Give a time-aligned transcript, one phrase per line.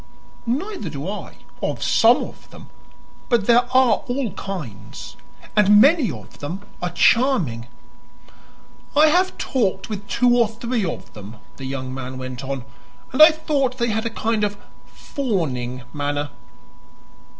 [0.47, 2.69] "Neither do I of some of them.
[3.29, 5.15] But there are all kinds,
[5.55, 7.67] and many of them are charming."
[8.97, 12.65] "I have talked with two or three of them," the young man went on,
[13.13, 16.31] "and I thought they had a kind of fawning manner."